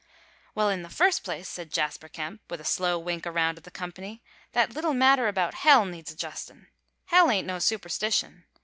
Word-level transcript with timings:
"Well, 0.55 0.69
in 0.69 0.81
the 0.81 0.89
first 0.89 1.23
place," 1.23 1.47
said 1.47 1.71
Jasper 1.71 2.07
Kemp, 2.09 2.41
with 2.49 2.59
a 2.59 2.63
slow 2.65 2.97
wink 2.97 3.27
around 3.27 3.59
at 3.59 3.65
the 3.65 3.69
company, 3.69 4.23
"that 4.53 4.73
little 4.73 4.95
matter 4.95 5.27
about 5.27 5.53
hell 5.53 5.85
needs 5.85 6.11
adjustin'. 6.11 6.69
Hell 7.05 7.29
ain't 7.29 7.45
no 7.45 7.59
superstition. 7.59 8.45